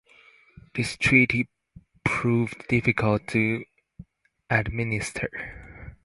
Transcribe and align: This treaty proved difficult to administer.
This 0.73 0.97
treaty 0.97 1.47
proved 2.03 2.67
difficult 2.67 3.27
to 3.27 3.65
administer. 4.49 5.53